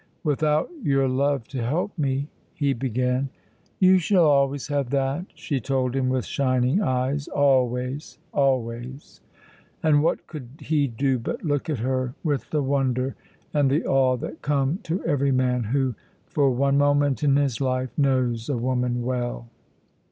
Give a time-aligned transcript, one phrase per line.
[0.23, 3.29] "Without your love to help me" he began.
[3.77, 9.21] "You shall always have that," she told him with shining eyes, "always, always."
[9.83, 13.13] And what could he do but look at her with the wonder
[13.53, 15.93] and the awe that come to every man who,
[16.25, 19.49] for one moment in his life, knows a woman well?